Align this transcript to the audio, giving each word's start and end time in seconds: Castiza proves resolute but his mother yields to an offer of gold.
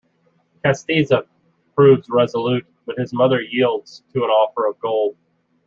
Castiza 0.65 1.27
proves 1.75 2.07
resolute 2.09 2.65
but 2.87 2.97
his 2.97 3.13
mother 3.13 3.39
yields 3.39 4.01
to 4.13 4.23
an 4.23 4.31
offer 4.31 4.65
of 4.65 4.79
gold. 4.79 5.15